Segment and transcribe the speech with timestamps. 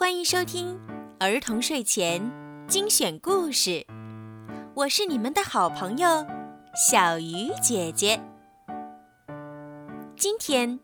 [0.00, 0.80] 欢迎收听
[1.18, 2.22] 儿童睡前
[2.66, 3.86] 精选故事，
[4.72, 6.26] 我是你们的好朋友
[6.74, 8.18] 小鱼姐姐。
[10.16, 10.80] 今天，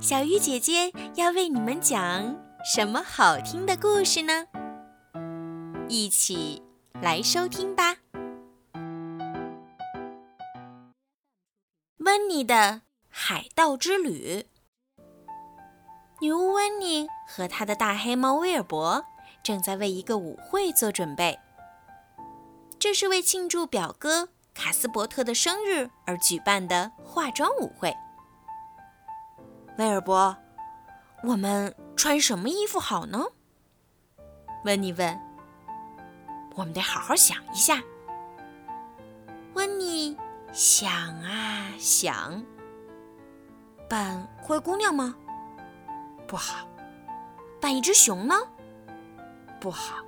[0.00, 4.48] 小鱼姐姐要为你们讲什么好听的故事呢？
[5.88, 6.60] 一起
[7.00, 7.98] 来收听吧。
[11.98, 14.46] 温妮的海盗之旅。
[16.20, 19.04] 女巫温妮和她的大黑猫威尔伯
[19.42, 21.38] 正在为一个舞会做准备。
[22.78, 27.94] 这是为庆祝表哥卡斯伯特的生日而举办的化妆舞会。
[29.78, 30.36] 威尔伯，
[31.22, 33.26] 我们穿什么衣服好呢？
[34.64, 35.20] 温妮问。
[36.54, 37.82] 我们得好好想一下。
[39.52, 40.16] 温妮
[40.52, 42.42] 想啊想，
[43.88, 45.14] 扮灰姑娘吗？
[46.26, 46.66] 不好，
[47.60, 48.34] 扮一只熊呢？
[49.60, 50.04] 不好，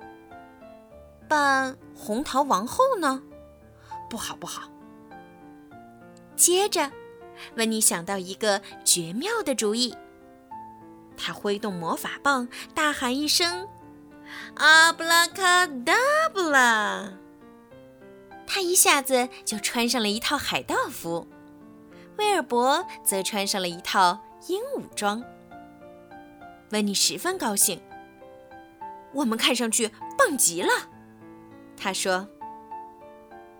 [1.27, 3.21] 扮红桃王后呢？
[4.09, 4.69] 不好，不好。
[6.35, 6.91] 接着，
[7.55, 9.95] 温妮想到一个绝妙的主意，
[11.17, 13.67] 他挥动魔法棒，大喊一声
[14.55, 15.93] ：“阿布拉卡达
[16.33, 17.13] 布拉！”
[18.47, 21.27] 他一下子就穿上了一套海盗服，
[22.17, 25.23] 威尔伯则穿上了一套鹦鹉装。
[26.71, 27.81] 温妮十分高兴。
[29.13, 30.69] 我们看上去棒极了，
[31.75, 32.27] 他说。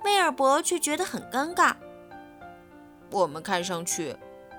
[0.05, 1.75] 威尔伯却觉得很尴尬。
[3.11, 4.15] 我们看上去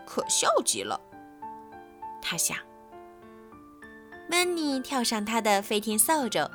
[0.06, 1.00] 可笑极了，
[2.20, 2.58] 他想。
[4.30, 6.50] 温妮跳上他的飞天扫帚，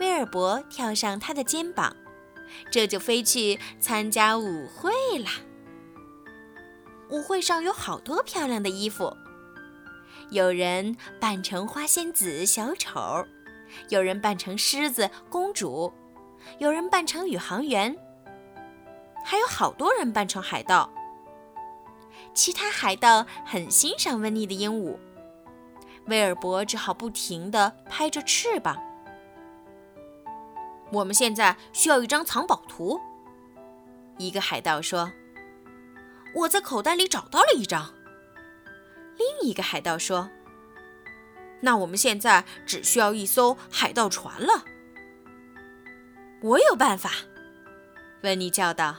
[0.00, 1.94] 威尔伯跳上他的肩膀，
[2.70, 5.30] 这就飞去参加舞会啦。
[7.10, 9.14] 舞会上有好多漂亮的衣服。
[10.30, 13.24] 有人扮成花仙子、小丑，
[13.88, 15.92] 有人扮成狮子、公主，
[16.58, 17.96] 有人扮成宇航员，
[19.24, 20.90] 还有好多人扮成海盗。
[22.32, 24.96] 其他海盗很欣赏温妮的鹦鹉，
[26.06, 28.76] 威尔伯只好不停地拍着翅膀。
[30.92, 33.00] 我们现在需要一张藏宝图，
[34.18, 35.12] 一个海盗说
[36.34, 37.94] ：“我在口袋里找到了一张。”
[39.16, 40.30] 另一个海盗说
[41.62, 44.64] ：“那我们现在只需要一艘海盗船了。”
[46.42, 47.10] 我有办法，
[48.22, 48.96] 温妮叫道。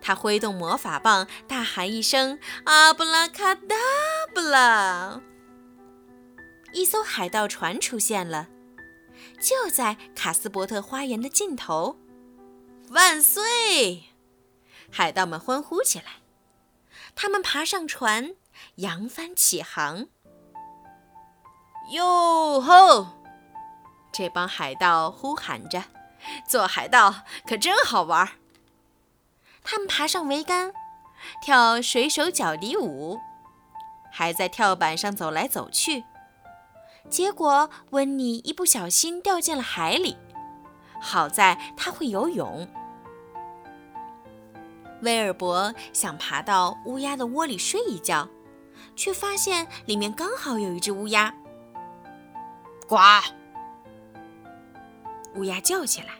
[0.00, 3.74] 他挥动魔法棒，大喊一声：“阿布拉卡达
[4.34, 5.20] 布拉！”
[6.72, 8.48] 一艘海盗船出现了，
[9.40, 11.98] 就在卡斯伯特花园的尽头。
[12.90, 14.04] 万岁！
[14.90, 16.20] 海盗们欢呼起来。
[17.14, 18.34] 他们爬上船。
[18.74, 20.06] 扬帆起航，
[21.90, 23.06] 哟吼！
[24.12, 25.84] 这帮海盗呼喊着
[26.46, 27.14] ：“做海盗
[27.46, 28.28] 可真好玩！”
[29.64, 30.72] 他们爬上桅杆，
[31.40, 33.18] 跳水手脚底舞，
[34.12, 36.04] 还在跳板上走来走去。
[37.08, 40.16] 结果，温妮一不小心掉进了海里，
[41.00, 42.68] 好在他会游泳。
[45.02, 48.28] 威尔伯想爬到乌鸦的窝里睡一觉。
[48.96, 51.32] 却发现里面刚好有一只乌鸦。
[52.88, 52.96] 呱！
[55.34, 56.14] 乌鸦叫起来，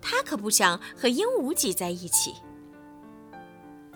[0.00, 2.34] 它可不想和鹦鹉挤在一起。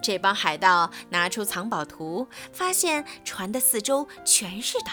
[0.03, 4.93] 这帮海盗拿出藏宝图，发现船的四周全是岛。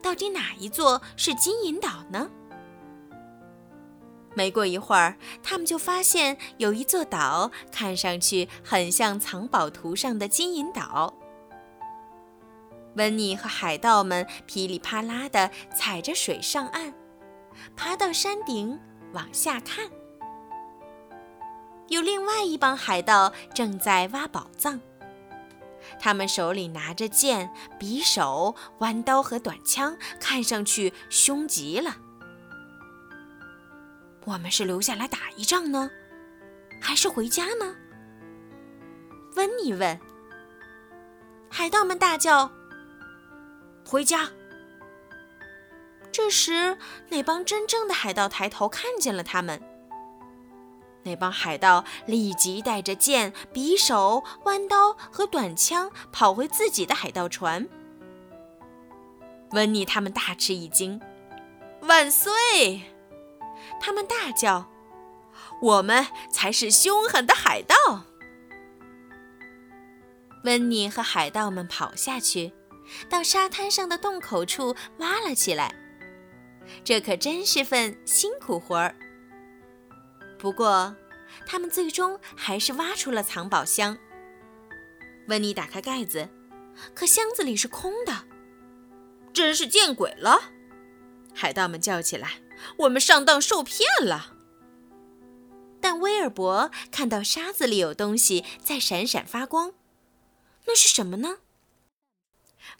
[0.00, 2.30] 到底哪一座是金银岛呢？
[4.34, 11.12] 没过一会儿，他们就发现有一座岛，看上去很像藏宝图上的金银岛。
[12.94, 16.92] 温妮和海盗们噼里啪啦地踩着水上岸，
[17.76, 18.78] 爬到山顶
[19.12, 19.90] 往下看。
[21.88, 24.80] 有另外一帮海盗正在挖宝藏，
[25.98, 31.96] 他们手里拿着剑、匕首、弯刀和短枪，看上去凶极了。
[34.24, 35.90] 我们是留下来打一仗呢，
[36.80, 37.74] 还是回家呢？
[39.34, 39.98] 温妮问。
[41.50, 42.50] 海盗们大叫。
[43.92, 44.30] 回家。
[46.10, 46.78] 这时，
[47.10, 49.62] 那帮真正的海盗抬头看见了他们。
[51.02, 57.68] 那帮海盗立即带着剑、匕首、弯刀和短枪跑回自己的海盗船。
[59.50, 60.98] 温妮他们大吃一惊
[61.82, 62.32] ，“万岁！”
[63.78, 64.70] 他们大叫
[65.60, 67.74] ，“我们才是凶狠的海盗！”
[70.44, 72.54] 温妮和海盗们跑下去。
[73.08, 75.74] 到沙滩上的洞口处挖了起来。
[76.84, 78.94] 这可真是份辛苦活儿。
[80.38, 80.96] 不过，
[81.46, 83.98] 他们最终还是挖出了藏宝箱。
[85.28, 86.28] 温妮打开盖子，
[86.94, 88.24] 可箱子里是空的。
[89.32, 90.52] 真是见鬼了！
[91.34, 92.42] 海盗们叫起来
[92.78, 94.34] ：“我们上当受骗了！”
[95.80, 99.72] 但威尔伯看到沙子里有东西在闪闪发光，
[100.66, 101.38] 那是什么呢？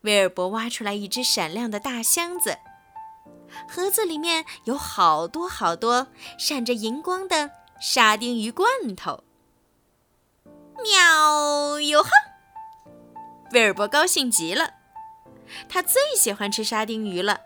[0.02, 2.58] 威尔伯挖出来一只闪亮的大箱子，
[3.68, 6.08] 盒子里面有好多好多
[6.38, 7.50] 闪着银光的
[7.80, 9.24] 沙丁鱼罐头。
[10.82, 12.10] 喵哟呵！
[13.52, 14.74] 威尔伯高兴极了，
[15.68, 17.40] 他最喜欢吃沙丁鱼了。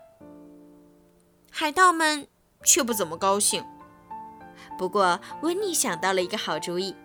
[1.51, 2.27] 海盗们
[2.63, 3.65] 却不怎么高兴。
[4.77, 6.95] 不过，温妮想到了一个好主意。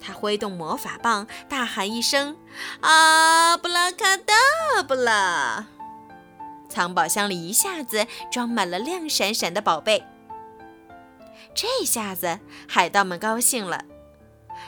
[0.00, 2.36] 他挥动魔法棒，大喊一声
[2.82, 4.34] ：“阿布拉卡达
[4.86, 5.66] 布拉！”
[6.70, 10.04] 藏宝箱里一下子装满了亮闪闪的宝贝。
[11.54, 12.38] 这下子，
[12.68, 13.84] 海盗们高兴了。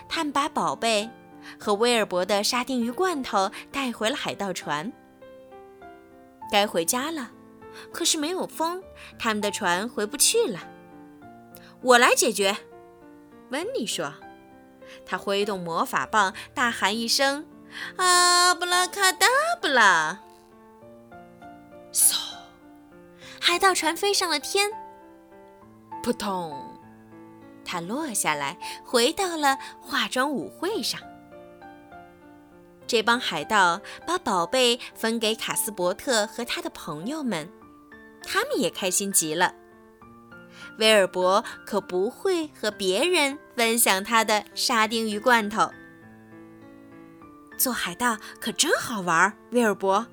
[0.09, 1.11] 他们把宝贝
[1.59, 4.93] 和威尔伯的沙丁鱼罐头带回了海盗船。
[6.51, 7.31] 该回家了，
[7.93, 8.83] 可是没有风，
[9.19, 10.61] 他们的船回不去了。
[11.83, 12.57] 我来解决，
[13.51, 14.15] 温妮说。
[15.05, 17.45] 他挥动魔法棒，大喊一声
[17.97, 19.27] ：“阿布拉卡达
[19.61, 20.21] 布拉！”
[21.93, 22.15] 嗖，
[23.41, 24.71] 海盗船飞上了天。
[26.03, 26.57] 扑通，
[27.65, 31.01] 它落下来，回到了化妆舞会上。
[32.87, 37.51] 这帮海盗把宝贝分给卡斯伯特和他的朋友们，
[38.23, 39.55] 他们也开心极了。
[40.79, 45.71] 威尔伯可不会和别人分享他的沙丁鱼罐头。
[47.59, 50.07] 做海盗可真好玩，威尔伯。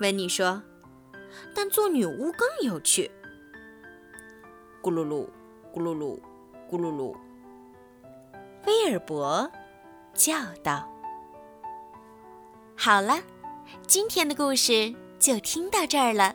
[0.00, 0.62] 温妮说
[1.54, 3.10] ：“但做女巫更有趣。”
[4.82, 5.28] 咕噜噜，
[5.72, 6.18] 咕噜噜，
[6.68, 7.14] 咕噜噜。
[8.66, 9.50] 威尔伯
[10.14, 10.34] 叫
[10.64, 10.90] 道
[12.74, 13.20] ：“好了，
[13.86, 16.34] 今天的故事就听到这儿了。”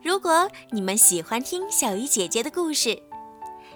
[0.00, 3.02] 如果你们喜欢听小鱼姐姐的故事，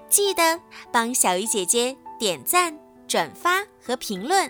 [0.08, 0.60] 记得
[0.92, 2.78] 帮小鱼姐姐点赞、
[3.08, 4.48] 转发和评论，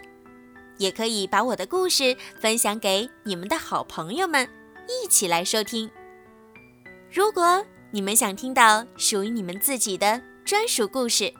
[0.78, 4.48] 也可以把我的故事分享给你们的好朋友们，
[4.88, 5.90] 一起来收听。
[7.12, 11.32] 如果你们想听到属于你们自己的专属故事，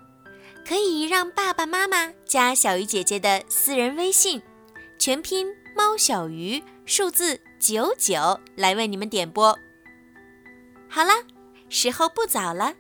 [0.66, 4.40] 可以让爸爸妈妈加小鱼姐姐的私人微信，
[4.98, 9.58] 全拼猫小鱼数字九九来为你们点播。
[10.88, 11.12] 好了，
[11.68, 12.74] 时候不早了，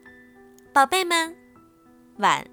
[0.72, 1.34] 宝贝们，
[2.18, 2.46] 晚。